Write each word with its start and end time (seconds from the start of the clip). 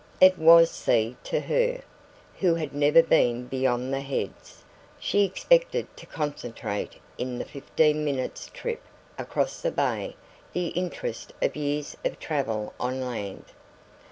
It 0.19 0.35
was 0.39 0.71
sea 0.71 1.15
to 1.25 1.41
her, 1.41 1.83
who 2.39 2.55
had 2.55 2.73
never 2.73 3.03
been 3.03 3.45
beyond 3.45 3.93
the 3.93 4.01
Heads. 4.01 4.63
She 4.99 5.23
expected 5.23 5.95
to 5.95 6.07
concentrate 6.07 6.93
in 7.19 7.37
the 7.37 7.45
fifteen 7.45 8.03
minutes' 8.03 8.49
trip 8.51 8.81
across 9.19 9.61
the 9.61 9.69
bay 9.69 10.15
the 10.53 10.69
interest 10.69 11.33
of 11.39 11.55
years 11.55 11.95
of 12.03 12.17
travel 12.19 12.73
on 12.79 12.99
land. 12.99 13.45